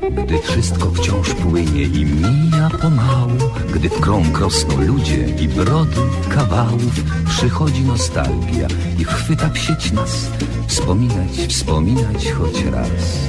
[0.00, 3.38] Gdy wszystko wciąż płynie i mija pomału
[3.74, 10.30] Gdy w krąg rosną ludzie i brody kawałów Przychodzi nostalgia i chwyta psieć nas
[10.66, 13.28] Wspominać, wspominać choć raz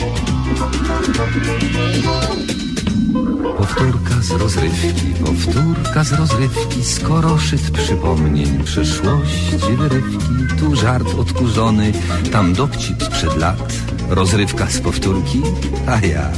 [3.57, 11.91] Powtórka z rozrywki, powtórka z rozrywki, skoro szyt przypomnień przeszłości wyrywki, tu żart odkurzony,
[12.31, 13.73] tam dowcip sprzed lat,
[14.09, 15.41] rozrywka z powtórki,
[15.87, 16.35] a jak?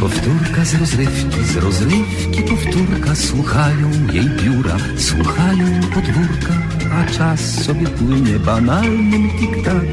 [0.00, 6.54] Powtórka z rozrywki, z rozrywki powtórka, słuchają jej biura, słuchają podwórka,
[6.92, 9.88] a czas sobie płynie banalnym tik-tak,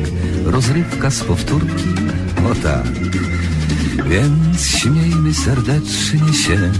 [0.45, 1.89] rozrywka z powtórki,
[2.55, 2.87] tak.
[4.09, 6.71] Więc śmiejmy serdecznie się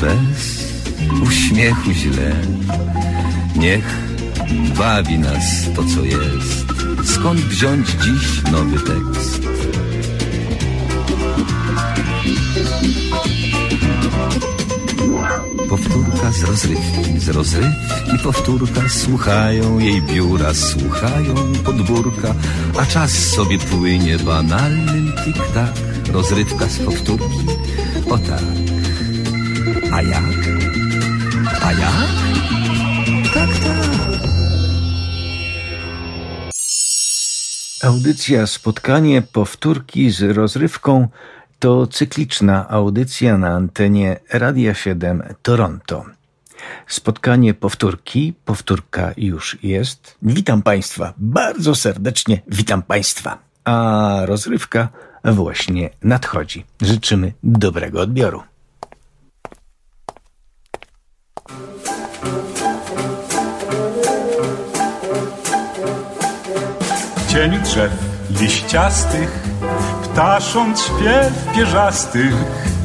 [0.00, 0.72] bez
[1.22, 2.36] uśmiechu źle.
[3.56, 3.84] Niech
[4.78, 6.64] bawi nas to, co jest.
[7.04, 9.42] Skąd wziąć dziś nowy tekst?
[15.72, 18.88] Powtórka z rozrywki, z rozrywki powtórka.
[18.88, 21.34] Słuchają jej biura, słuchają
[21.64, 22.34] podwórka
[22.78, 25.72] A czas sobie płynie banalnym tik-tak.
[26.12, 27.46] Rozrywka z powtórki,
[28.10, 28.42] o tak.
[29.92, 30.24] A jak?
[31.62, 32.08] A jak?
[33.34, 33.92] Tak, tak.
[37.82, 41.08] Audycja Spotkanie Powtórki z rozrywką
[41.62, 46.04] to cykliczna audycja na antenie Radia 7 Toronto.
[46.86, 50.16] Spotkanie powtórki, powtórka już jest.
[50.22, 53.38] Witam Państwa, bardzo serdecznie witam Państwa.
[53.64, 54.88] A rozrywka
[55.24, 56.64] właśnie nadchodzi.
[56.80, 58.42] Życzymy dobrego odbioru.
[67.28, 67.92] Cień drzew
[68.40, 69.42] liściastych
[70.12, 72.34] ptasząc śpiew pierzastych.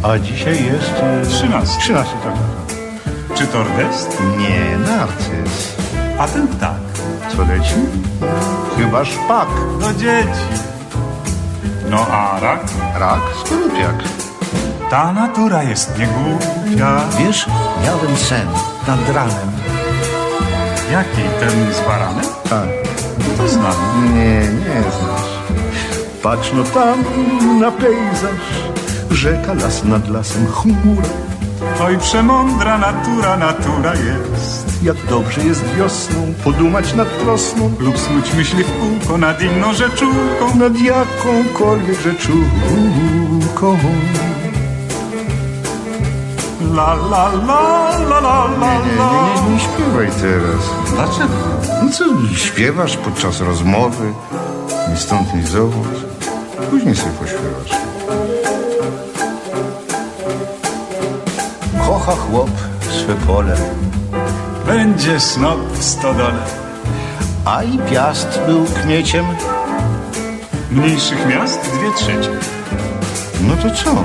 [0.03, 0.93] A dzisiaj jest...
[1.29, 1.79] Trzynasty.
[1.79, 3.37] Trzynasty, tak, tak.
[3.37, 4.17] Czy tordest?
[4.37, 5.75] Nie, narcyz.
[6.19, 6.77] A ten ptak?
[7.35, 7.75] Co leci?
[8.77, 9.47] Chyba szpak.
[9.79, 10.47] Do dzieci.
[11.89, 12.59] No a rak?
[12.99, 13.21] Rak?
[13.45, 13.95] Skorupiak.
[14.89, 17.01] Ta natura jest niegłupia.
[17.19, 17.45] Wiesz,
[17.83, 18.47] miałem sen
[18.87, 19.51] nad ranem.
[20.91, 21.21] Jaki?
[21.39, 22.25] Ten z baranem?
[22.49, 22.67] Tak.
[23.19, 23.75] No to znam.
[24.15, 25.26] Nie, nie znasz.
[26.23, 27.03] Patrz no tam
[27.59, 28.41] na pejzaż,
[29.11, 31.09] rzeka, las nad lasem, chmura.
[31.81, 34.83] Oj, przemądra natura, natura jest.
[34.83, 40.55] Jak dobrze jest wiosną, podumać nad prosną lub snuć myśli w kółko nad inną rzeczówką,
[40.55, 43.77] nad jakąkolwiek rzeczówką.
[46.61, 50.93] La la la la la la Nie, nie, nie, nie, nie śpiewaj teraz.
[50.93, 51.33] Dlaczego?
[51.83, 52.05] No co,
[52.35, 54.13] śpiewasz podczas rozmowy,
[54.97, 55.87] ni stąd, ni zowąd.
[56.69, 57.81] Później sobie pośpiewasz.
[61.87, 62.49] Kocha chłop
[62.89, 63.55] swe pole,
[64.65, 66.39] Będzie snop w stodole.
[67.45, 69.25] a i piast był kmieciem.
[70.71, 72.29] Mniejszych miast dwie trzecie.
[73.41, 74.03] No to co?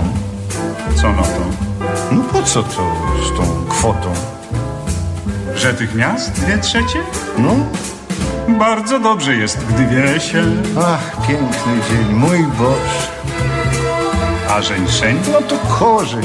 [1.01, 1.45] Co no to?
[2.15, 2.93] No po co to
[3.27, 4.13] z tą kwotą?
[5.57, 6.99] Że tych miast dwie trzecie?
[7.39, 7.51] No,
[8.63, 10.45] Bardzo dobrze jest, gdy wie się,
[10.81, 13.09] ach, piękny dzień, mój Boże.
[14.51, 16.23] a żeńszeń No to korzeń,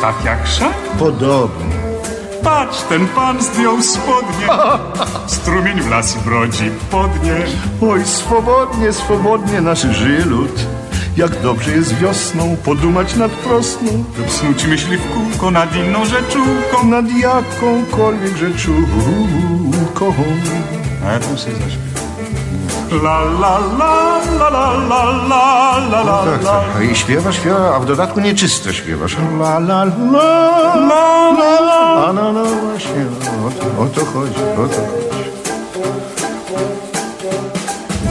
[0.00, 0.74] tak jak szak.
[0.98, 1.74] podobny.
[2.44, 4.46] Patrz, ten pan zdjął spodnie.
[5.36, 7.36] Strumień w las brodzi podnie.
[7.90, 10.66] Oj, swobodnie, swobodnie nasz żyje lud.
[11.16, 16.86] Jak dobrze jest wiosną, podumać nad prosną, Lub snuć myśli w kółko nad inną rzeczówką.
[16.86, 19.26] nad jakąkolwiek rzeczówką.
[21.06, 21.90] A ja tam sobie zaśpiewam.
[22.90, 26.64] La la la la la la la la la Tak, tak.
[26.76, 29.16] A i śpiewa, śpiewa, a w dodatku nieczysto śpiewasz.
[29.40, 29.94] La la la
[30.74, 35.10] la la A no, no właśnie, no, o, to, o to chodzi, o to chodzi.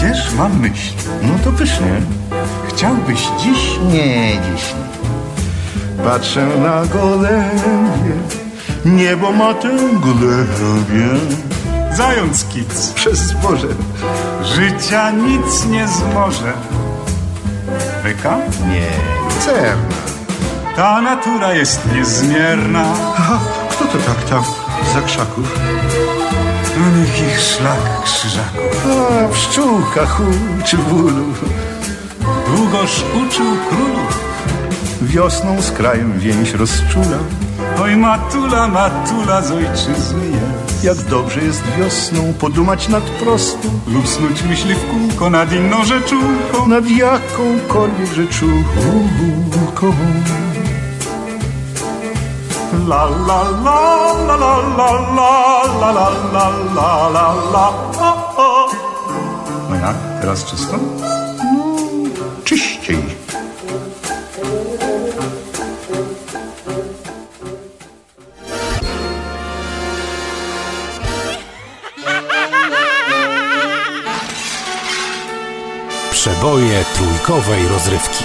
[0.02, 0.94] Wiesz, mam myśl.
[1.22, 2.02] No to pysznie.
[2.68, 5.00] Chciałbyś dziś Nie, dziś nie.
[6.04, 8.16] Patrzę na gołębie,
[8.86, 9.70] niebo ma tę
[10.02, 11.10] gołębie.
[11.94, 12.92] Zając kic.
[12.94, 13.68] Przez zboże.
[14.44, 16.54] Życia nic nie zmoże.
[18.04, 18.38] Byka?
[18.68, 18.88] Nie,
[19.26, 19.84] lucerna.
[20.76, 22.84] Ta natura jest niezmierna.
[23.18, 23.40] Aha,
[23.70, 24.44] kto to tak tam
[24.94, 25.60] za krzaków?
[26.78, 28.88] No niech ich szlak krzyżaków.
[29.26, 31.26] A, pszczółka huczy bólu.
[32.48, 34.20] Długoż uczył królów.
[35.02, 37.18] Wiosną z krajem więź rozczula.
[37.82, 40.59] Oj matula, matula z ojczyzny jest.
[40.84, 46.68] Jak dobrze jest wiosną podumać nad prostą, Lub snuć myśli w kółko nad inną rzeczówką.
[46.68, 49.94] nad jakąkolwiek rzeczówką.
[52.88, 57.72] La la la la la la la la la la la la la.
[59.70, 59.96] No jak?
[60.22, 60.80] Teraz czysto?
[76.30, 78.24] Przeboje trójkowej rozrywki.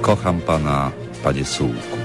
[0.00, 0.90] Kocham pana,
[1.22, 1.96] panie Sułku.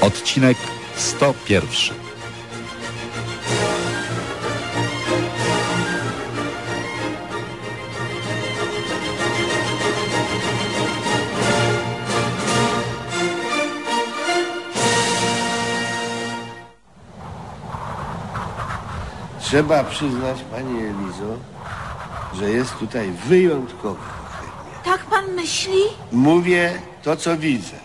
[0.00, 0.56] Odcinek
[0.96, 2.11] 101.
[19.52, 21.36] Trzeba przyznać, pani Elizo,
[22.34, 23.96] że jest tutaj wyjątkowo.
[24.84, 25.82] Tak pan myśli?
[26.12, 26.72] Mówię
[27.02, 27.76] to, co widzę.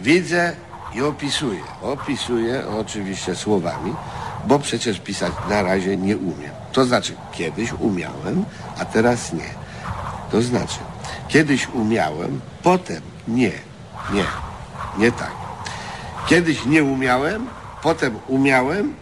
[0.00, 0.56] Widzę
[0.94, 1.60] i opisuję.
[1.82, 3.94] Opisuję oczywiście słowami,
[4.44, 6.50] bo przecież pisać na razie nie umiem.
[6.72, 8.44] To znaczy, kiedyś umiałem,
[8.80, 9.50] a teraz nie.
[10.30, 10.78] To znaczy,
[11.28, 13.52] kiedyś umiałem, potem nie.
[14.12, 14.24] Nie.
[14.98, 15.32] Nie tak.
[16.26, 17.46] Kiedyś nie umiałem,
[17.82, 18.94] potem umiałem,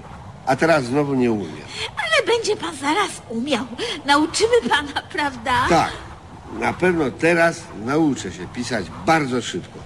[0.46, 1.66] a teraz znowu nie umiem.
[1.96, 3.64] Ale będzie pan zaraz umiał.
[4.04, 5.52] Nauczymy pana, prawda?
[5.68, 5.92] Tak,
[6.52, 9.78] na pewno teraz nauczę się pisać bardzo szybko.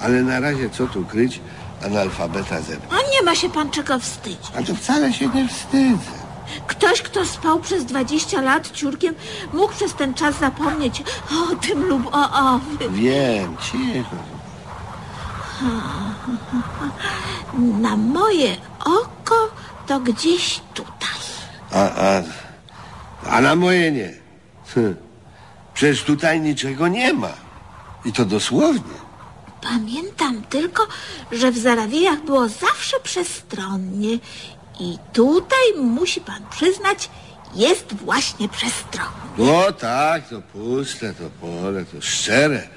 [0.00, 1.40] Ale na razie co tu kryć,
[1.86, 2.84] analfabeta ze mną.
[2.90, 4.50] A nie ma się pan czego wstydzić.
[4.58, 6.22] A to wcale się nie wstydzę.
[6.66, 9.14] Ktoś, kto spał przez 20 lat ciurkiem,
[9.52, 11.02] mógł przez ten czas zapomnieć
[11.52, 12.94] o tym lub o owym.
[12.94, 14.16] Wiem, cicho.
[17.82, 19.48] Na moje oko
[19.86, 21.08] to gdzieś tutaj.
[21.72, 22.22] A, a,
[23.30, 24.12] a na moje nie.
[24.74, 24.96] Hm.
[25.74, 27.32] Przecież tutaj niczego nie ma.
[28.04, 29.02] I to dosłownie.
[29.62, 30.86] Pamiętam tylko,
[31.32, 34.18] że w Zarawiejach było zawsze przestronnie.
[34.80, 37.10] I tutaj, musi pan przyznać,
[37.54, 39.12] jest właśnie przestronnie.
[39.38, 42.68] No tak, to puste, to pole, to szczere.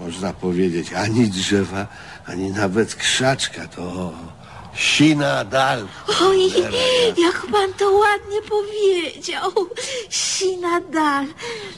[0.00, 1.86] Można powiedzieć, ani drzewa,
[2.26, 4.12] ani nawet krzaczka, to
[4.74, 5.88] sina dal.
[6.22, 6.52] Oj,
[7.16, 9.50] jak pan to ładnie powiedział.
[10.10, 11.26] Sina dal.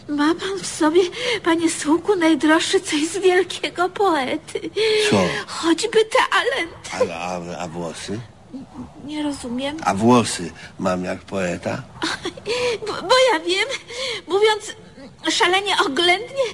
[0.08, 1.02] Ma pan w sobie,
[1.44, 4.70] panie Słuku, najdroższy coś z wielkiego poety.
[5.10, 5.16] Co?
[5.46, 7.10] Choćby talent.
[7.10, 8.20] A, a, a włosy?
[9.04, 9.76] Nie rozumiem.
[9.84, 11.82] A włosy mam jak poeta?
[12.86, 13.68] Bo, bo ja wiem,
[14.28, 14.72] mówiąc
[15.30, 16.44] szalenie oględnie,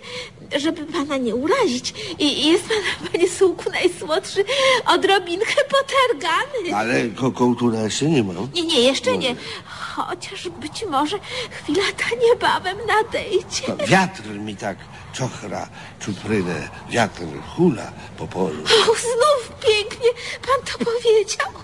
[0.56, 1.94] żeby pana nie urazić.
[2.18, 4.44] I jest pan, panie Słuku, najsłodszy,
[4.86, 6.76] odrobinkę potargany.
[6.76, 8.48] Ale ko kołtuna jeszcze nie mam.
[8.54, 9.36] Nie, nie, jeszcze nie.
[9.66, 11.18] Chociaż być może
[11.50, 13.62] chwila ta niebawem nadejdzie.
[13.66, 14.76] To wiatr mi tak
[15.12, 15.68] czochra,
[16.00, 17.22] czuprynę, wiatr
[17.56, 18.62] hula po polu.
[18.62, 20.08] O, znów pięknie
[20.46, 21.62] pan to powiedział.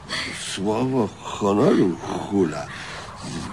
[0.54, 1.96] Słowo honoru
[2.30, 2.66] hula.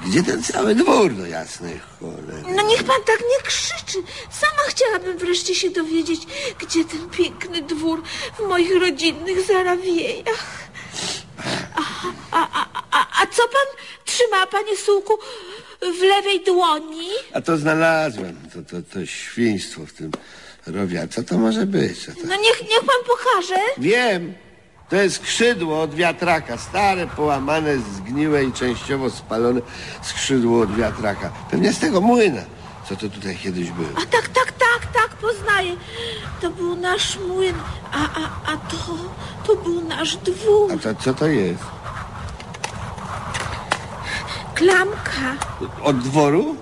[0.08, 2.44] Gdzie ten cały dwór do jasnej cholery?
[2.56, 3.98] No niech pan tak nie krzyczy.
[4.32, 6.22] Sama chciałabym wreszcie się dowiedzieć,
[6.60, 8.04] gdzie ten piękny dwór
[8.40, 10.70] w moich rodzinnych zarawiejach.
[11.76, 11.82] A,
[12.32, 15.18] a, a, a, a co pan trzyma, panie Sułku,
[15.82, 17.10] w lewej dłoni?
[17.34, 18.38] A to znalazłem.
[18.54, 20.12] To, to, to świństwo w tym
[20.68, 21.02] rowie.
[21.02, 22.06] A co to może być?
[22.06, 22.20] Co to...
[22.28, 23.62] No niech, niech pan pokaże.
[23.78, 24.34] Wiem.
[24.92, 26.58] To jest skrzydło od wiatraka.
[26.58, 29.62] Stare, połamane, zgniłe i częściowo spalone
[30.02, 31.32] skrzydło od wiatraka.
[31.52, 32.42] Pewnie z tego młyna,
[32.90, 33.90] co to tutaj kiedyś było.
[33.96, 35.76] A tak, tak, tak, tak, poznaję.
[36.42, 37.56] To był nasz młyn,
[37.92, 38.78] a, a, a to,
[39.48, 40.72] to był nasz dwór.
[40.74, 41.64] A to, co to jest?
[44.56, 45.36] Klamka
[45.84, 46.56] Od dworu?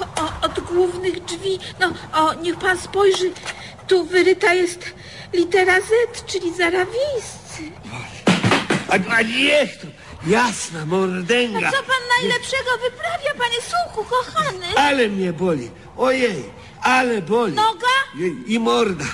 [0.00, 1.58] o, od głównych drzwi.
[1.80, 3.30] No, o, niech pan spojrzy.
[3.86, 4.84] Tu wyryta jest
[5.32, 7.41] litera Z, czyli zarawiejscy.
[8.88, 9.86] A, a niech to,
[10.26, 11.68] jasna mordęga.
[11.68, 14.66] A co pan najlepszego wyprawia, panie Sułku, kochany?
[14.76, 15.70] Ale mnie boli.
[15.96, 16.50] Ojej,
[16.82, 17.54] ale boli.
[17.54, 17.86] Noga?
[18.18, 19.04] I, i morda.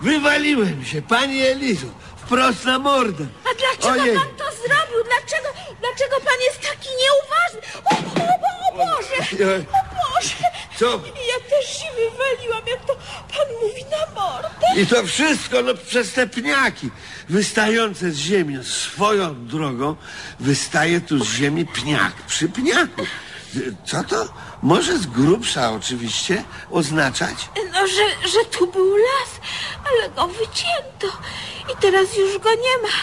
[0.00, 1.86] Wywaliłem się, pani Elizo.
[2.16, 3.26] Wprost na mordę.
[3.50, 4.16] A dlaczego Ojej.
[4.16, 5.04] pan to zrobił?
[5.04, 5.48] Dlaczego,
[5.80, 7.60] dlaczego pan jest taki nieuważny?
[7.84, 9.44] O, o, o, o Boże!
[9.44, 9.60] Ojej.
[9.60, 10.44] O Boże!
[10.78, 10.86] Co?
[11.04, 12.94] Ja też się wywaliłam, jak to
[13.36, 14.66] pan mówi na mordę.
[14.76, 16.90] I to wszystko no, przez te pniaki
[17.28, 19.96] wystające z ziemi swoją drogą
[20.40, 23.02] wystaje tu z ziemi pniak przy pniaku.
[23.84, 24.28] Co to
[24.62, 27.48] może z grubsza oczywiście oznaczać?
[27.74, 29.40] No, że, że tu był las,
[29.86, 31.18] ale go wycięto
[31.72, 32.94] i teraz już go nie ma.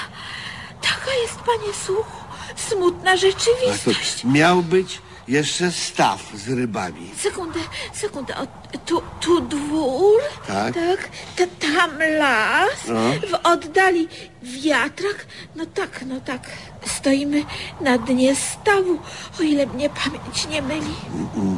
[0.82, 2.24] Taka jest, panie Słuchu,
[2.56, 4.24] smutna A to rzeczywistość.
[4.24, 7.12] miał być jeszcze staw z rybami.
[7.18, 7.60] Sekundę,
[7.94, 8.38] sekundę.
[8.38, 8.48] O,
[8.86, 10.74] tu, tu dwór, Tak.
[10.76, 13.00] tak ta, tam las, No.
[13.30, 14.08] w oddali
[14.44, 15.26] wiatrak.
[15.56, 16.42] No tak, no tak.
[16.86, 17.44] Stoimy
[17.82, 19.00] na dnie stawu,
[19.40, 20.94] o ile mnie pamięć nie myli.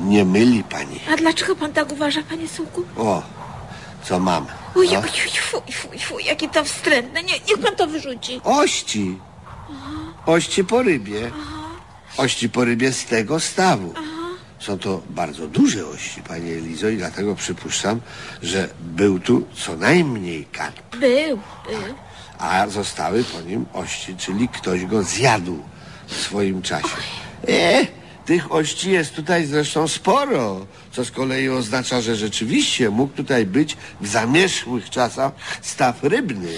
[0.05, 0.99] Nie myli pani.
[1.13, 2.83] A dlaczego pan tak uważa, panie Sułku?
[2.97, 3.23] O,
[4.03, 4.45] co mam?
[4.75, 4.99] Oj, No?
[4.99, 7.23] oj, oj, fuj, fuj, fuj, jakie to wstrętne.
[7.23, 8.41] Nie, niech pan to wyrzuci.
[8.43, 9.17] Ości.
[10.25, 11.31] Ości po rybie.
[12.17, 13.93] Ości po rybie z tego stawu.
[14.59, 18.01] Są to bardzo duże ości, panie Elizo, i dlatego przypuszczam,
[18.43, 21.95] że był tu co najmniej karp, Był, był.
[22.39, 25.59] a zostały po nim ości, czyli ktoś go zjadł
[26.07, 26.87] w swoim czasie.
[27.47, 27.85] E,
[28.25, 33.77] tych ości jest tutaj zresztą sporo, co z kolei oznacza, że rzeczywiście mógł tutaj być
[34.01, 35.31] w zamierzchłych czasach
[35.61, 36.51] staw rybny.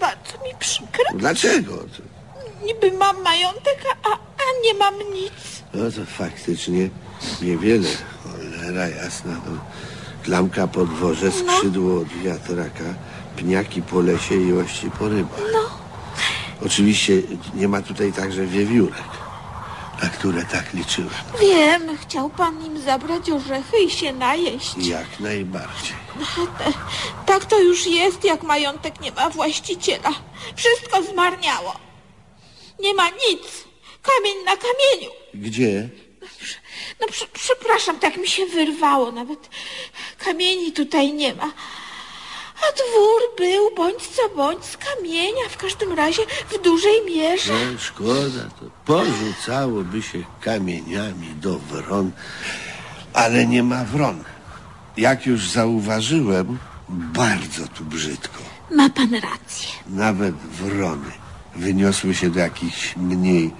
[0.00, 1.04] Bardzo mi przykro.
[1.14, 1.84] Dlaczego?
[2.64, 4.18] Niby mam majątek, a, a
[4.64, 5.32] nie mam nic.
[5.74, 6.90] No to faktycznie
[7.42, 7.88] niewiele.
[8.24, 9.34] Cholera jasna.
[9.34, 9.50] To
[10.24, 12.84] klamka po dworze, skrzydło od wiatraka,
[13.36, 15.40] pniaki po lesie i ości po rybach.
[15.52, 15.60] No.
[16.66, 17.22] Oczywiście
[17.54, 19.02] nie ma tutaj także wiewiórek,
[20.02, 21.10] na które tak liczyłem.
[21.40, 24.76] Wiem, chciał pan im zabrać orzechy i się najeść.
[24.76, 25.96] Jak najbardziej.
[27.26, 30.10] Tak to już jest, jak majątek nie ma właściciela.
[30.56, 31.74] Wszystko zmarniało.
[32.80, 33.67] Nie ma nic.
[34.02, 35.10] Kamień na kamieniu.
[35.34, 35.88] Gdzie?
[37.00, 39.12] No prze, przepraszam, tak mi się wyrwało.
[39.12, 39.48] Nawet
[40.18, 41.52] kamieni tutaj nie ma.
[42.58, 47.52] A dwór był bądź co bądź z kamienia, w każdym razie w dużej mierze.
[47.72, 52.12] No, szkoda, to porzucałoby się kamieniami do wron,
[53.12, 54.24] ale nie ma wron.
[54.96, 58.42] Jak już zauważyłem, bardzo tu brzydko.
[58.70, 59.68] Ma pan rację.
[59.86, 61.10] Nawet wrony
[61.56, 63.50] wyniosły się do jakichś mniej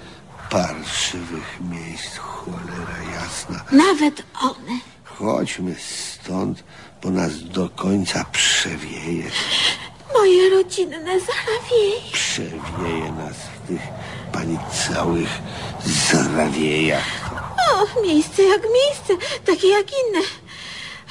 [0.51, 2.17] parszywych miejsc.
[2.17, 3.65] Cholera jasna.
[3.73, 4.79] Nawet one.
[5.05, 6.65] Chodźmy stąd,
[7.03, 9.31] bo nas do końca przewieje.
[10.15, 12.01] Moje rodzinne zarawieje.
[12.13, 13.81] Przewieje nas w tych
[14.33, 15.29] pani całych
[16.11, 17.31] zarawiejach.
[17.73, 20.23] O, miejsce jak miejsce, takie jak inne.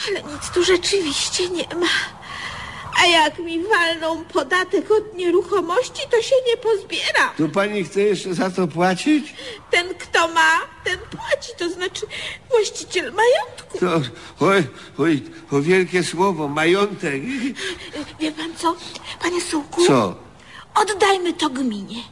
[0.07, 1.87] Ale nic tu rzeczywiście nie ma.
[2.97, 7.29] A jak mi walną podatek od nieruchomości, to się nie pozbiera.
[7.37, 9.33] Tu pani chce jeszcze za to płacić?
[9.71, 10.51] Ten, kto ma,
[10.83, 12.05] ten płaci, to znaczy
[12.49, 13.79] właściciel majątku.
[13.79, 14.01] To,
[14.45, 14.63] oj,
[14.97, 17.21] oj, o wielkie słowo, majątek.
[18.19, 18.75] Wie pan co,
[19.21, 19.85] panie Sułku?
[19.87, 20.15] Co?
[20.75, 22.03] Oddajmy to gminie.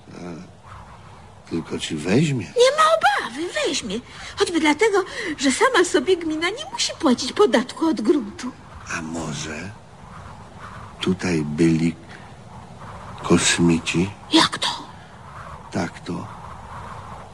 [1.50, 2.46] Tylko czy weźmie?
[2.46, 4.00] Nie ma obawy, weźmie.
[4.38, 5.04] Choćby dlatego,
[5.38, 8.52] że sama sobie gmina nie musi płacić podatku od gruntu.
[8.98, 9.72] A może
[11.06, 11.96] tutaj byli
[13.24, 14.10] kosmici?
[14.34, 14.68] Jak to?
[15.72, 16.28] Tak to.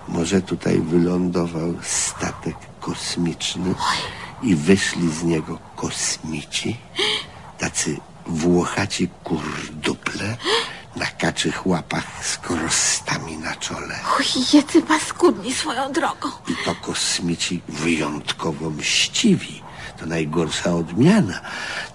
[0.07, 3.75] Może tutaj wylądował statek kosmiczny
[4.43, 6.77] i wyszli z niego kosmici?
[7.57, 7.97] Tacy
[8.27, 10.37] włochaci kurduple
[10.95, 13.99] na kaczych łapach z krostami na czole.
[14.19, 16.29] Oj, jacy paskudni swoją drogą.
[16.47, 19.61] I to kosmici wyjątkowo mściwi.
[20.01, 21.41] To najgorsza odmiana.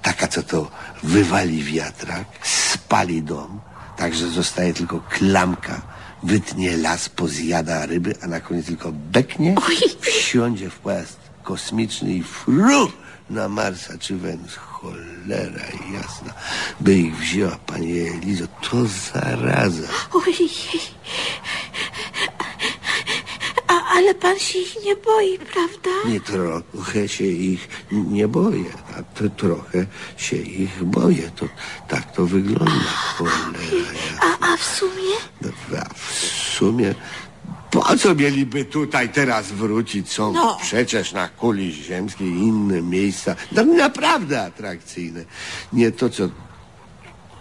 [0.03, 0.71] Taka, co to
[1.03, 3.61] wywali wiatrak, spali dom,
[3.97, 5.83] tak że zostaje tylko klamka,
[6.23, 9.55] wytnie las, pozjada ryby, a na koniec tylko beknie,
[10.01, 12.91] wsiądzie w pojazd kosmiczny i fru
[13.31, 14.55] na Marsa czy Wenus.
[14.57, 16.33] Cholera jasna.
[16.81, 19.89] By ich wzięła, panie Elizo, to zaraza.
[20.13, 20.51] Ojej.
[23.97, 25.91] Ale pan się ich nie boi, prawda?
[26.09, 28.65] Nie trochę się ich nie boję,
[28.99, 29.87] a to trochę
[30.17, 31.31] się ich boję.
[31.37, 31.47] To,
[31.89, 32.73] tak to wygląda.
[33.17, 34.21] Cholera.
[34.21, 35.17] A, a w sumie?
[35.43, 35.49] No,
[35.81, 36.13] A w
[36.59, 36.95] sumie
[37.71, 40.13] po co mieliby tutaj teraz wrócić?
[40.13, 40.59] Są No.
[40.63, 43.37] przecież na kuli ziemskiej inne miejsca.
[43.53, 45.25] No, naprawdę atrakcyjne.
[45.73, 46.29] Nie to, co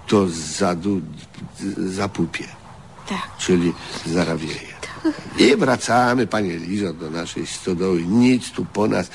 [0.08, 1.02] to zadu,
[1.78, 2.46] zapupie,
[3.10, 3.38] Tak.
[3.38, 3.74] czyli
[4.06, 4.75] zarawieje.
[5.40, 8.04] I wracamy, panie Lizo, do naszej stodoły.
[8.04, 9.10] Nic tu po nas.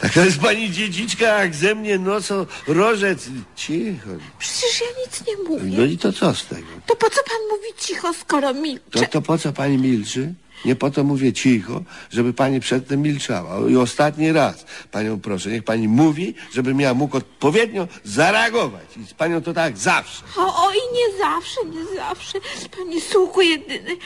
[0.00, 3.28] Taka jest pani dziedziczka, jak ze mnie nocą rożec.
[3.56, 4.10] Cicho.
[4.38, 5.76] Przecież ja nic nie mówię.
[5.78, 6.66] No i to co z tego?
[6.86, 8.90] To po co pan mówi cicho, skoro milczy?
[8.90, 10.34] To, to po co pani milczy?
[10.64, 13.68] Nie po to mówię cicho, żeby pani przedtem milczała.
[13.70, 18.96] I ostatni raz panią proszę, niech pani mówi, żebym ja mógł odpowiednio zareagować.
[18.96, 20.22] I z panią to tak zawsze.
[20.36, 22.38] O, oj, nie zawsze, nie zawsze.
[22.76, 23.96] Panie słuchu jedyny,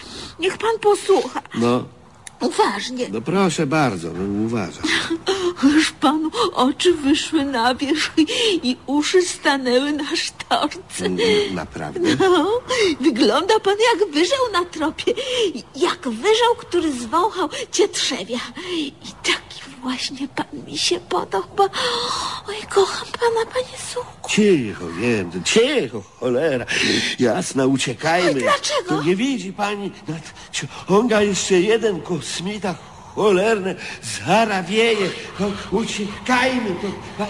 [0.41, 1.43] niech pan posłucha.
[1.55, 1.85] No,
[2.41, 3.09] Uważnie.
[3.13, 4.83] no proszę bardzo, no uważam.
[5.63, 8.27] Już panu oczy wyszły na wierzch i,
[8.71, 11.05] i uszy stanęły na sztorce.
[11.07, 11.21] Mm,
[11.55, 12.01] Naprawdę?
[12.21, 12.61] No,
[13.01, 15.13] wygląda pan jak wyżał na tropie.
[15.77, 18.39] Jak wyżał, który zwąchał cietrzewia.
[18.73, 18.93] I
[19.23, 21.65] taki właśnie pan mi się podoba.
[22.49, 24.20] Oj, kocham pana, panie słuchu.
[24.31, 26.67] Cicho, wiem, to cicho, cholera.
[27.19, 28.31] Jasna, uciekajmy.
[28.31, 28.89] Ale dlaczego?
[28.89, 32.75] To nie widzi pani, nadciąga jeszcze jeden kosmita
[33.15, 33.75] cholerny,
[34.27, 35.11] zarawieje.
[35.39, 37.27] To uciekajmy, to...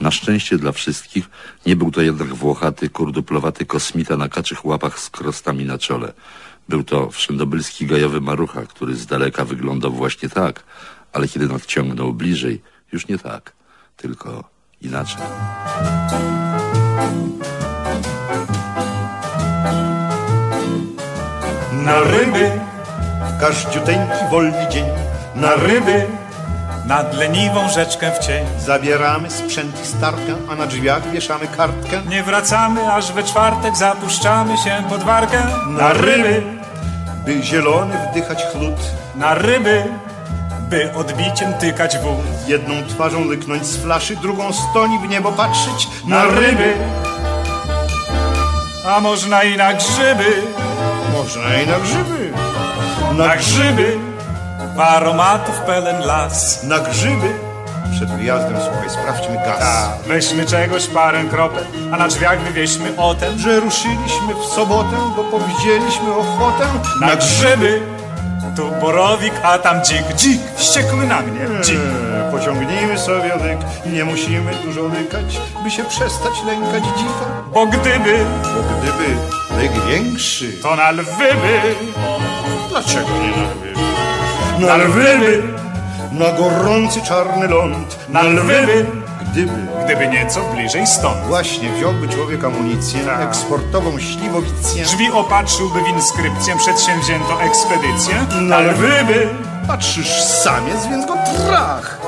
[0.00, 1.30] Na szczęście dla wszystkich
[1.66, 6.12] nie był to jednak włochaty, kurduplowaty kosmita na kaczych łapach z krostami na czole.
[6.68, 10.64] Był to wszędobylski gajowy marucha, który z daleka wyglądał właśnie tak,
[11.14, 13.52] ale kiedy nadciągnął bliżej, już nie tak,
[13.96, 14.44] tylko
[14.80, 15.22] inaczej.
[21.72, 22.50] Na ryby,
[23.40, 24.84] każdziuteńki wolny dzień.
[25.34, 26.06] Na ryby,
[26.86, 28.46] nad leniwą rzeczkę w cień.
[28.58, 32.02] Zabieramy sprzęt i starkę, a na drzwiach wieszamy kartkę.
[32.08, 35.46] Nie wracamy, aż we czwartek zapuszczamy się pod warkę.
[35.68, 36.42] Na ryby,
[37.26, 38.76] By zielony wdychać chlut,
[39.16, 39.84] na ryby,
[40.74, 42.24] by odbiciem tykać wóz.
[42.46, 45.88] jedną twarzą lyknąć z flaszy, drugą stoni w niebo patrzeć.
[46.06, 46.74] Na ryby,
[48.86, 50.42] a można i na grzyby.
[51.12, 52.32] Można i na grzyby.
[53.12, 53.98] Na grzyby,
[54.78, 56.62] aromatów pełen las.
[56.62, 57.34] Na grzyby.
[57.92, 59.62] Przed wyjazdem, słuchaj, sprawdźmy gaz.
[59.62, 64.96] A, weźmy czegoś parę kropel, a na drzwiach wywieźmy o tem, Że ruszyliśmy w sobotę,
[65.16, 66.66] bo powiedzieliśmy ochotę.
[67.00, 67.93] Na grzyby,
[68.56, 71.76] tu borowik, a tam dzik, dzik, wściekły na mnie, dzik.
[71.78, 77.24] Eee, Pociągnijmy sobie lyk i nie musimy dużo lykać, by się przestać lękać dzika.
[77.54, 79.16] Bo gdyby, Bo gdyby
[79.62, 81.74] lyk większy, to na lwy by,
[82.68, 84.66] dlaczego nie na lwy?
[84.66, 85.42] na lwy by,
[86.12, 88.86] Na gorący czarny ląd, na lwy by,
[89.34, 89.52] gdyby
[89.84, 91.26] gdyby nieco bliżej stąd.
[91.26, 93.20] właśnie wziąłby człowiek amunicję, Tak.
[93.28, 99.28] eksportową śliwowicję, Drzwi opatrzyłby w inskrypcję, przedsięwzięto ekspedycję, na lwy by,
[99.66, 101.14] patrzysz samiec, więc go
[101.46, 101.98] trach.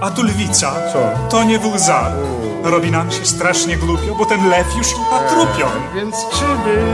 [0.00, 0.98] a tu lwica, Co?
[1.30, 2.12] to nie w łzach.
[2.62, 5.66] Robi nam się strasznie głupio, bo ten lew już natrupią.
[5.94, 6.84] Więc czy by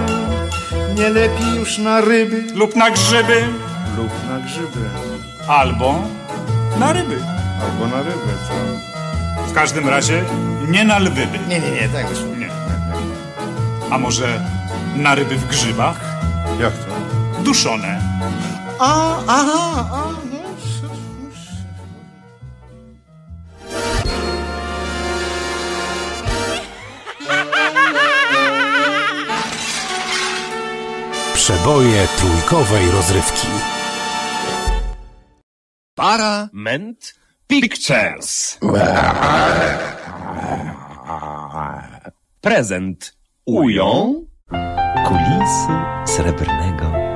[0.94, 3.49] nie lepiej już na ryby Lub na grzyby,
[3.97, 4.88] lub na grzyby,
[5.49, 5.94] albo
[6.79, 7.18] na ryby.
[7.62, 8.88] albo na ryby, co?
[9.59, 10.25] W każdym razie
[10.68, 11.38] nie na lwy by.
[11.49, 12.49] Nie, nie, nie, tak już Nie.
[13.90, 14.44] A może
[14.97, 16.01] na ryby w grzybach?
[16.61, 16.94] Jak to?
[17.42, 18.03] Duszone.
[18.79, 20.38] A, aha, a, no,
[31.35, 33.49] Przeboje trójkowej rozrywki.
[35.94, 37.18] Parament
[37.49, 38.59] Pictures.
[42.41, 44.15] Prezent ują
[45.07, 45.73] Kulisy
[46.07, 47.08] srebrnego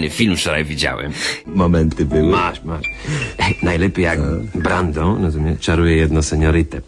[0.00, 1.12] fajny film wczoraj widziałem.
[1.46, 2.30] Momenty były.
[2.30, 2.86] Masz, masz.
[3.62, 4.20] Najlepiej jak
[4.54, 6.80] Brando, rozumiesz, czaruje jedno seniorytę.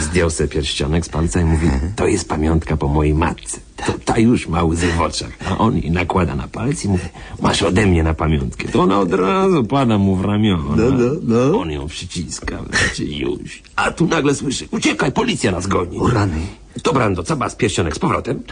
[0.00, 3.60] Zdjął sobie pierścionek z palca i mówi, to jest pamiątka po mojej matce.
[3.86, 5.30] To ta już ma łzy w oczach.
[5.46, 7.04] A on jej nakłada na palec i mówi,
[7.40, 8.68] masz ode mnie na pamiątkę.
[8.68, 10.76] To ona od razu pada mu w ramiona.
[10.76, 11.60] No, no, no.
[11.60, 13.62] On ją przyciska, znaczy już.
[13.76, 15.98] A tu nagle słyszy, uciekaj, policja nas goni.
[15.98, 16.40] O rany.
[16.82, 18.42] To Brando, co z pierścionek z powrotem?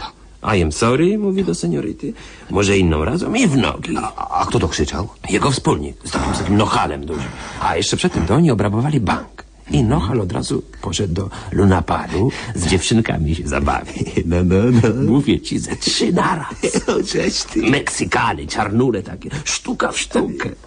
[0.43, 2.13] I am sorry, mówi do seniority.
[2.49, 3.97] Może inną razem i w nogi.
[3.97, 5.07] A, a kto to krzyczał?
[5.29, 7.29] Jego wspólnik, z takim, z takim nochalem dużym.
[7.61, 9.50] A jeszcze przed tym to oni obrabowali bank.
[9.71, 14.11] I Nochal od razu poszedł do Lunaparu z dziewczynkami się zabawić.
[14.25, 15.11] No, no, no.
[15.11, 16.55] Mówię ci, ze trzy naraz.
[17.11, 17.61] Cześć ty.
[17.61, 20.49] Meksykany, czarnure takie, sztuka w sztukę.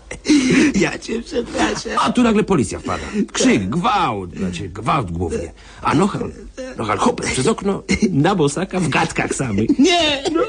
[0.81, 1.93] Ja cię przepraszam.
[2.01, 3.05] A tu nagle policja wpada.
[3.33, 5.53] Krzyk, gwałt, znaczy gwałt głównie.
[5.83, 6.33] A Nochal,
[6.79, 9.79] Nochal hop, przez okno, na bosaka w gadkach samych.
[9.79, 10.23] Nie!
[10.33, 10.43] No.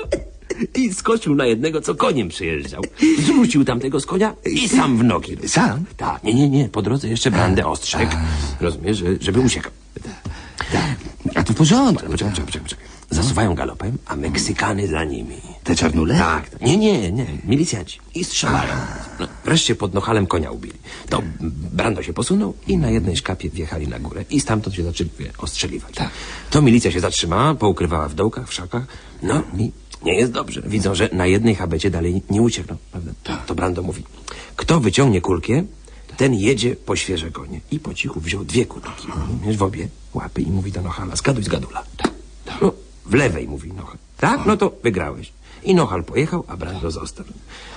[0.76, 2.82] I skoczył na jednego, co koniem przyjeżdżał.
[3.20, 5.38] Zrzucił tamtego z konia i sam w nogi.
[5.48, 5.86] Sam?
[5.98, 6.70] Tak, nie, nie, nie.
[6.70, 8.12] Po drodze jeszcze brandę ostrzegł.
[8.62, 9.72] Rozumiesz, że, żeby uciekał.
[11.36, 12.12] A to w porządku.
[12.12, 12.86] Poczekaj, poczekaj, poczekaj.
[13.10, 15.36] Zasuwają galopem, a Meksykany za nimi.
[15.64, 16.18] Te czarnule?
[16.18, 16.62] Tak, tak.
[16.62, 17.26] Nie, nie, nie.
[17.44, 18.00] Milicjanci.
[18.16, 18.74] I strzelają.
[19.20, 20.74] No, wreszcie pod Nochalem konia ubili.
[21.10, 21.22] To
[21.74, 24.26] Brando się posunął i na jednej szkapie wjechali na górę.
[24.30, 25.96] I stamtąd się zaczęli ostrzeliwać.
[26.50, 28.84] To milicja się zatrzymała, poukrywała w dołkach, w szakach.
[29.24, 29.72] No i
[30.06, 30.62] nie jest dobrze.
[30.66, 32.78] Widzą, że na jednej habecie dalej nie uciekną.
[32.92, 33.12] Prawda?
[33.48, 34.04] To Brando mówi,
[34.56, 35.64] kto wyciągnie kulkę,
[36.18, 37.60] ten jedzie po świeże konie.
[37.72, 39.08] I po cichu wziął dwie kulki.
[39.46, 41.84] Wiesz, w obie łapy i mówi do Nochala, zgaduj z gadula.
[42.62, 42.72] No,
[43.06, 43.98] w lewej, mówi Nochal.
[44.18, 44.46] Tak?
[44.46, 45.32] No to wygrałeś.
[45.66, 47.26] I Nochal pojechał, a Brando został.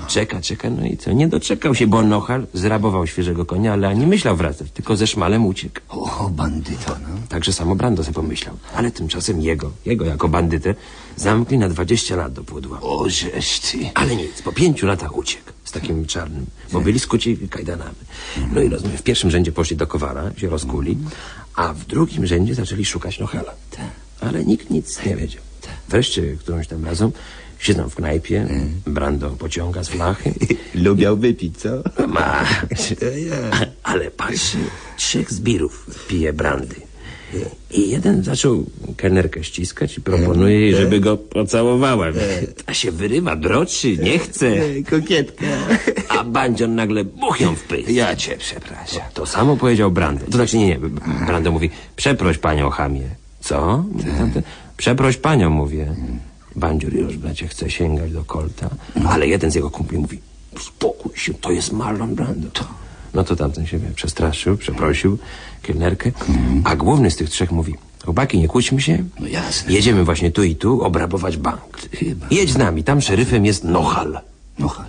[0.09, 1.13] Czeka, czeka, no i co?
[1.13, 5.47] Nie doczekał się, bo Nochal zrabował świeżego konia, ale nie myślał wracać, tylko ze szmalem
[5.47, 5.81] uciekł.
[5.89, 7.09] O, bandyto, no.
[7.29, 8.55] Także samo Brando sobie pomyślał.
[8.75, 10.75] Ale tymczasem jego, jego jako bandytę,
[11.17, 12.81] zamkli na 20 lat do pudła.
[12.81, 13.79] O, żeż ty.
[13.95, 17.95] Ale nic, po pięciu latach uciekł z takim czarnym, bo byli skuci kajdanami.
[18.53, 20.99] No i rozumiem, w pierwszym rzędzie poszli do Kowara, się rozkuli,
[21.55, 23.53] a w drugim rzędzie zaczęli szukać Nochala.
[24.21, 25.43] Ale nikt nic nie wiedział.
[25.89, 27.13] Wreszcie którąś tam razem
[27.59, 28.47] siedzą w knajpie,
[28.87, 30.35] Brando pociąga z flachy.
[30.75, 31.69] Lubiał wypić, co?
[32.09, 32.45] Ma.
[33.83, 34.57] Ale patrz,
[34.97, 36.75] trzech zbirów pije brandy.
[37.71, 38.65] I jeden zaczął
[38.97, 42.07] kelnerkę ściskać i proponuje jej, żeby go pocałowała.
[42.67, 44.47] A się wyrywa, droczy, nie chce.
[44.91, 45.47] Kokietka.
[46.09, 47.89] A bandzior nagle buch ją w pysk.
[47.89, 49.03] Ja cię przepraszam.
[49.15, 50.27] To samo powiedział Brando.
[50.27, 50.79] To znaczy, nie, nie.
[51.27, 53.09] Brando mówi, przeproś panią chamie.
[53.41, 53.85] Co?
[54.19, 54.43] Tamten,
[54.77, 55.95] Przeproś panią, mówię.
[56.59, 58.71] Bandzior już, bracie, chce sięgać do kolta.
[59.09, 60.19] Ale jeden z jego kumpli mówi,
[60.61, 62.49] spokój się, to jest Marlon Brando.
[63.15, 65.19] No to tamten się wie, przestraszył, przeprosił
[65.63, 66.13] kelnerkę.
[66.65, 69.05] A główny z tych trzech mówi, chłopaki, nie kłóćmy się.
[69.21, 69.73] No jasne.
[69.73, 71.89] Jedziemy właśnie tu i tu obrabować bank.
[71.93, 72.27] Chyba.
[72.31, 74.21] Jedź z nami, tam szeryfem jest Nochal.
[74.59, 74.87] Nochal.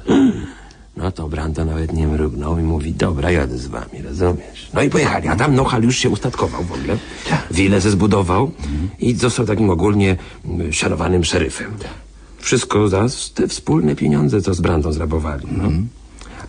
[1.00, 4.70] No to Brando nawet nie mrugnął i mówi, dobra, jadę z wami, rozumiesz?
[4.74, 6.98] No i pojechali, a tam Nochal już się ustatkował w ogóle.
[7.52, 8.52] Wilę ze zbudował
[9.00, 11.72] i został takim ogólnie mm, szanowanym szeryfem.
[12.38, 15.48] Wszystko za te wspólne pieniądze, co z Brandą zrabowali.
[15.52, 15.70] No.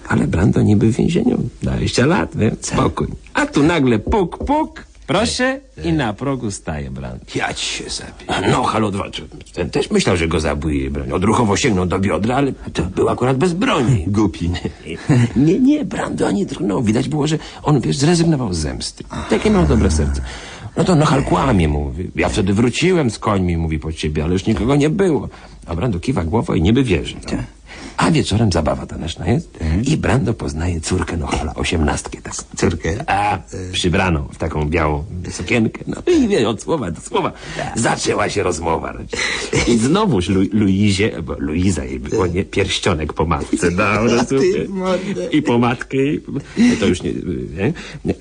[0.09, 2.51] Ale Brando niby w więzieniu 20 lat, nie?
[2.61, 3.07] spokój.
[3.35, 7.25] A tu nagle puk, puk, proszę i na progu staje Brando.
[7.35, 8.51] Ja ci się zabiję.
[8.51, 9.05] No, halo, dwa.
[9.55, 10.91] Ten też myślał, że go zabije.
[10.91, 11.13] broń.
[11.13, 14.05] Odruchowo sięgnął do biodra, ale to był akurat bez broni.
[14.17, 14.51] Głupi.
[15.37, 16.83] Nie, nie, Brando ani drgnął.
[16.83, 19.05] Widać było, że on, wiesz, zrezygnował z zemsty.
[19.31, 20.23] Takie miał dobre serce.
[20.77, 22.11] No to Nochal kłamie, mówi.
[22.17, 25.29] Ja wtedy wróciłem z końmi, mówi po ciebie, ale już nikogo nie było.
[25.67, 27.17] A Brando kiwa głową i niby wierzy.
[27.33, 27.39] No.
[28.01, 32.37] A wieczorem zabawa taneczna jest i Brando poznaje córkę Nochala, osiemnastkę taką.
[32.57, 33.05] Córkę?
[33.07, 33.39] A,
[33.73, 35.85] przybraną w taką białą sukienkę.
[35.87, 37.33] No i wie, od słowa do słowa
[37.75, 38.95] zaczęła się rozmowa.
[39.69, 42.45] I znowuż Lu Luizie, bo Luiza jej było, nie?
[42.45, 44.69] Pierścionek po matce dał, rozumiesz?
[45.33, 45.97] I po matkę,
[46.57, 47.13] i, to już nie,
[47.57, 47.73] nie?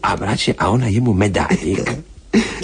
[0.02, 1.92] A bracie, a ona jemu medalik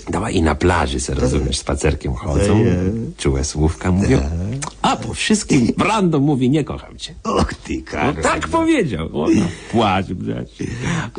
[0.09, 2.63] dała i na plaży, se rozumiesz, spacerkiem chodzą,
[3.17, 4.19] czułe słówka mówią,
[4.81, 7.13] a po wszystkim Brando mówi, nie kocham cię.
[7.23, 9.09] Och ty, No tak powiedział.
[9.23, 10.65] Ona płacz, bracie.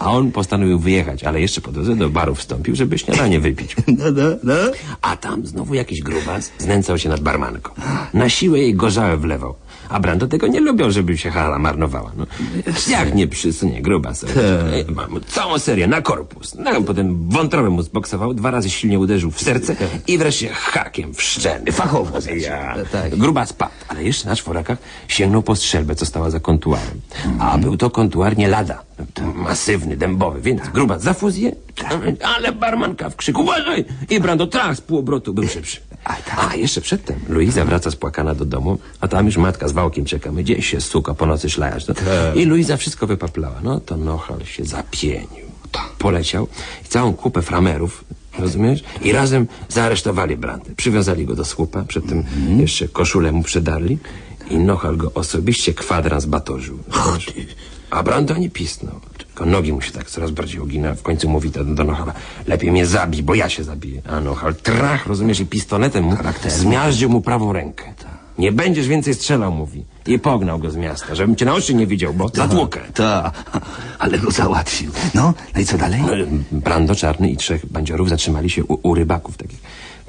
[0.01, 3.77] A on postanowił wyjechać, ale jeszcze po drodze do baru wstąpił, żeby śniadanie wypić.
[3.99, 4.55] No, no, no.
[5.03, 7.73] A tam znowu jakiś grubas znęcał się nad barmanką.
[8.15, 9.55] Na siłę jej gorzałe wlewał.
[9.89, 12.13] A Brando tego nie lubiał, żeby się hala marnowała.
[12.17, 12.27] No,
[12.89, 14.25] jak nie przysunie grubas.
[14.73, 16.55] Ej, Mam całą serię na korpus.
[16.55, 21.23] No, potem wątrobę mu zboksował, dwa razy silnie uderzył w serce i wreszcie hakiem w.
[21.73, 22.75] Fachowo Ja.
[22.93, 23.17] Tak.
[23.17, 27.01] Grubas padł, ale jeszcze na czworakach sięgnął po strzelbę, co stała za kontuarem.
[27.39, 28.86] A był to kontuar nie lada.
[29.35, 31.53] Masywny, dębowy, więc grubas za fuzję,
[32.37, 33.85] ale barmanka w krzyku, uważaj!
[34.11, 35.81] I Brando trach z półobrotu był szybszy.
[36.37, 40.33] A, jeszcze przedtem Luiza wraca spłakana do domu, a tam już matka z wałkiem czeka.
[40.33, 41.87] My gdzieś się suka po nocy szlajać.
[41.89, 41.95] No.
[42.35, 43.61] I Luiza wszystko wypaplała.
[43.63, 45.47] No to Nochal się zapienił.
[45.99, 46.49] Poleciał
[46.85, 48.05] i całą kupę framerów,
[48.39, 48.85] rozumiesz?
[49.03, 50.71] I razem zaaresztowali Brandę.
[50.77, 52.25] Przywiązali go do słupa, przedtem
[52.57, 53.99] jeszcze koszulę mu przedarli
[54.51, 56.79] i Nochal go osobiście kwadrans batorzył.
[57.91, 59.01] A Brando nie pisnął.
[59.19, 60.95] Tylko nogi mu się tak coraz bardziej ugina.
[60.95, 62.13] W końcu mówi do, do Nochala,
[62.47, 64.03] lepiej mnie zabij, bo ja się zabiję.
[64.09, 66.17] A Nochal trach, rozumiesz, i pistoletem mu
[66.49, 67.95] zmiażdżył mu prawą rękę.
[68.39, 69.85] Nie będziesz więcej strzelał, mówi.
[70.07, 72.81] I pognał go z miasta, żebym cię na oczy nie widział, bo zatłukę.
[72.95, 73.33] Ta,
[73.99, 74.93] ale go załatwił.
[75.15, 76.03] No, no i co dalej?
[76.03, 76.13] No,
[76.53, 79.61] Brando Czarny i trzech bandziorów zatrzymali się u, u rybaków takich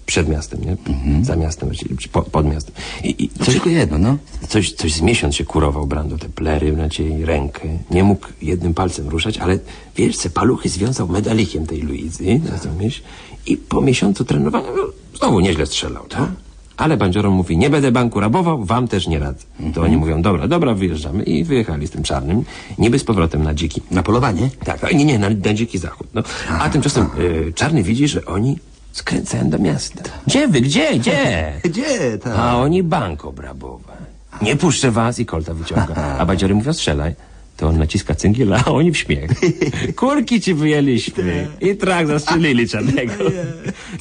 [0.07, 0.77] przed miastem, nie?
[1.25, 2.75] Za miastem, czy po, pod miastem.
[3.03, 4.17] I, i No tylko jedno, no.
[4.47, 7.67] Coś, coś z miesiąc się kurował Brando, te plery, znaczy rękę.
[7.91, 9.59] Nie mógł jednym palcem ruszać, ale
[9.95, 13.03] wiesz, se paluchy związał medalikiem tej Luizy, rozumiesz?
[13.45, 14.83] I po miesiącu trenowania no,
[15.17, 16.29] znowu nieźle strzelał, tak?
[16.77, 19.45] Ale bandziorom mówi, nie będę banku rabował, wam też nie radzę.
[19.55, 19.73] Mhm.
[19.73, 21.23] To oni mówią, dobra, dobra, wyjeżdżamy.
[21.23, 22.43] I wyjechali z tym czarnym,
[22.77, 23.81] niby z powrotem na dziki.
[23.91, 24.49] Na polowanie?
[24.65, 26.07] Tak, nie, nie, na, na dziki zachód.
[26.13, 26.23] No.
[26.59, 28.57] A tymczasem y, czarny widzi, że oni
[28.97, 30.03] skręcają do miasta.
[30.27, 31.53] Gdzie wy, gdzie, gdzie?
[31.69, 32.33] Gdzie, tak?
[32.37, 33.97] A oni bank obrabować.
[34.41, 35.95] Nie puszczę was i kolta wyciąga.
[36.19, 37.15] A badziory mówią, strzelaj.
[37.57, 39.31] To on naciska cyngiela, a oni w śmiech.
[39.99, 41.47] Kurki ci wyjęliśmy.
[41.61, 43.13] I trak zastrzelili czarnego.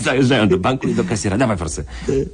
[0.01, 1.39] Zajeżdżają do banku i do kasjera.
[1.39, 1.85] Dawaj forsy.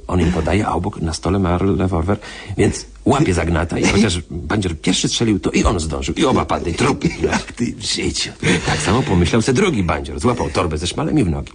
[0.07, 2.17] On im podaje, a obok na stole ma rewolwer,
[2.57, 6.15] więc łapie zagnata i chociaż bandzior pierwszy strzelił, to i on zdążył.
[6.15, 7.09] I oba padli trupy.
[7.31, 8.31] Jak ty w życiu.
[8.65, 10.19] Tak samo pomyślał se drugi bandzior.
[10.19, 11.51] Złapał torbę ze szmalem i w nogi.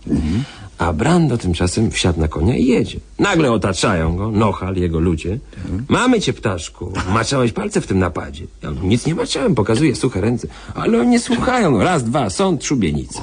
[0.78, 3.00] A Brando tymczasem wsiadł na konia i jedzie.
[3.18, 5.38] Nagle otaczają go, Nochal, jego ludzie.
[5.88, 6.92] Mamy cię, ptaszku.
[7.12, 8.46] Maczałeś palce w tym napadzie.
[8.62, 10.48] Ja mówię, nic nie maczałem, pokazuje suche ręce.
[10.74, 11.78] Ale oni nie słuchają.
[11.78, 13.22] Raz, dwa, sąd, szubienica.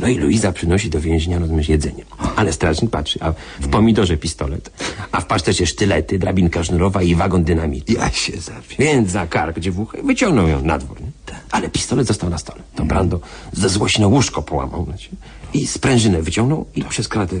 [0.00, 2.04] No i Luiza przynosi do więzienia, rozumiesz, jedzenie.
[2.36, 4.70] Ale strażnik patrzy, a w pomidorze pistolet,
[5.12, 7.92] a w pasztecie sztylety, drabinka sznurowa i wagon dynamitu.
[7.92, 8.76] Ja się zapię.
[8.78, 11.00] Więc za kark dziewuchę wyciągnął ją na dwór.
[11.00, 11.10] Nie?
[11.50, 12.62] Ale pistolet został na stole.
[12.74, 13.20] To Brando
[13.52, 14.84] ze złości na łóżko połamał.
[14.84, 15.08] Znaczy,
[15.54, 17.36] I sprężynę wyciągnął i przez kratę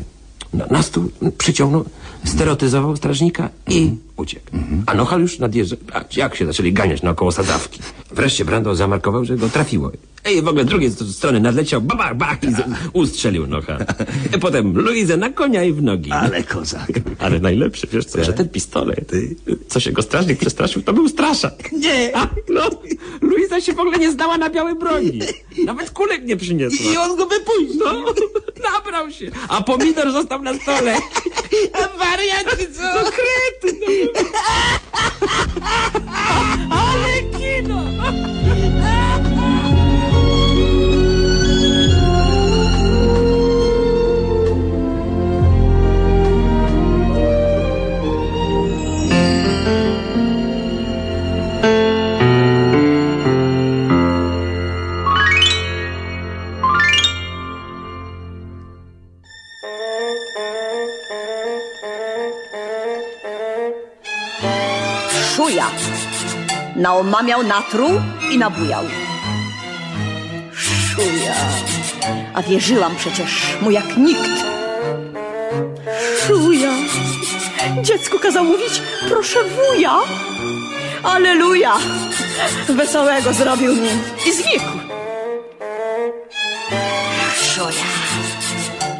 [0.54, 1.84] na, na stół przyciągnął,
[2.24, 4.46] stereotyzował strażnika i uciekł.
[4.86, 5.76] A Nochal już nadjeżdża.
[5.92, 7.80] A jak się zaczęli ganiać naokoło sadzawki.
[8.20, 9.90] Wreszcie Brando zamarkował, że go trafiło.
[10.24, 13.78] Ej, w ogóle drugiej st- strony nadleciał, baba, bach, i z- ustrzelił Nochal.
[14.36, 16.12] I potem Luizę na konia i w nogi.
[16.12, 16.86] Ale kozak.
[17.18, 19.10] Ale najlepsze, wiesz co, że ten pistolet,
[19.68, 21.72] co się go strażnik przestraszył, to był straszak.
[21.72, 22.10] Nie.
[22.18, 22.70] A, no,
[23.20, 25.20] Luiza się w ogóle nie znała na białej broni.
[25.64, 26.92] Nawet kulek nie przyniosła.
[26.92, 27.80] I on go wypuścił.
[27.84, 28.04] No,
[28.72, 29.30] nabrał się.
[29.48, 30.96] A pomidor został na stole.
[31.72, 32.82] A wariaty co?
[32.82, 34.22] No krety, no.
[36.70, 37.84] Ale kino.
[65.36, 65.89] Szuja.
[66.76, 67.90] Naomamiał, natruł
[68.30, 68.84] i nabujał.
[70.54, 71.34] Szuja.
[72.34, 74.44] A wierzyłam przecież mu jak nikt.
[76.26, 76.70] Szuja.
[77.82, 79.96] Dziecku kazał mówić, proszę wuja.
[81.02, 81.72] Aleluja.
[82.68, 83.88] Wesołego zrobił mi
[84.26, 84.78] i znikł.
[87.42, 87.84] Szuja.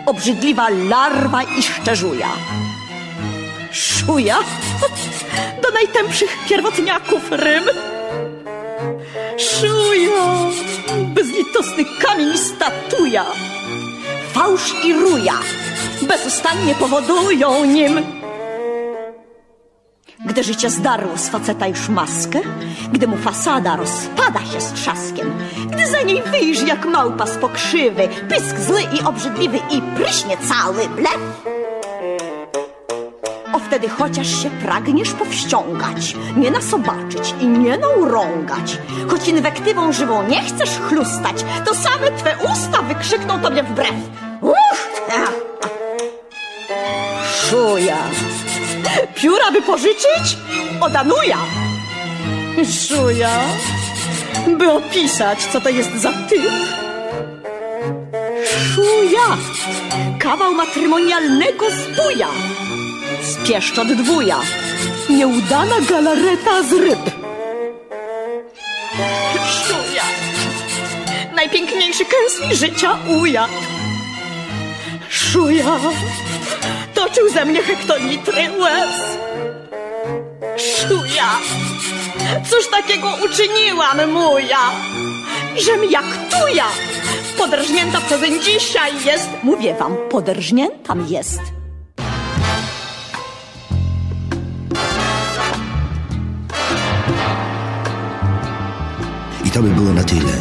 [0.07, 2.29] Obrzydliwa larwa i szczerzuja.
[3.73, 4.39] Szuja
[5.63, 7.65] do najtępszych pierwotniaków Rym.
[9.39, 10.51] Szuja,
[11.15, 13.25] bezlitosny kamień statuja.
[14.33, 15.35] Fałsz i ruja
[16.03, 18.01] bezustannie powodują nim.
[20.27, 22.41] Gdy życie zdarło z faceta już maskę,
[22.93, 25.33] gdy mu fasada rozpada się z trzaskiem,
[25.67, 30.89] gdy za niej wyjrzy jak małpa z pokrzywy, pysk zły i obrzydliwy i pryśnie cały
[30.89, 31.21] blef,
[33.67, 40.79] wtedy chociaż się pragniesz powściągać, nie nasobaczyć i nie naurągać, choć inwektywą żywą nie chcesz
[40.89, 43.95] chlustać, to same twe usta wykrzykną tobie wbrew.
[44.41, 44.91] Uff!
[47.51, 47.99] Szuja.
[49.15, 50.37] Pióra by pożyczyć?
[50.81, 51.39] Odanuja.
[52.65, 53.31] Szuja.
[54.59, 56.53] By opisać, co to jest za typ.
[58.75, 59.37] Szuja.
[60.19, 62.29] Kawał matrymonialnego zbuja
[63.23, 64.41] z pieszczot dwuja.
[65.11, 67.11] Nieudana galareta z ryb.
[69.47, 70.03] Szuja.
[71.35, 73.49] Najpiękniejszy kęsli życia uja.
[75.09, 75.81] Szuja.
[76.95, 79.19] Toczył ze mnie hektolitry łez.
[80.57, 81.31] Szuja.
[82.51, 84.71] Cóż takiego uczyniłam, muja?
[85.57, 86.67] Żem jak tuja.
[87.39, 89.29] Podrażnięta przezeń dzisiaj jest.
[89.43, 91.60] Mówię wam, podrażniętam jest.
[99.51, 100.33] I to by było na tyle.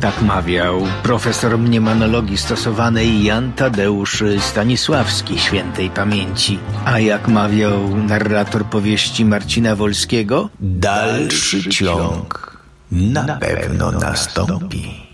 [0.00, 6.58] Tak mawiał profesor mniemanologii stosowanej Jan Tadeusz Stanisławski świętej pamięci.
[6.84, 12.56] A jak mawiał narrator powieści Marcina Wolskiego, dalszy ciąg
[12.92, 15.09] na pewno nastąpi.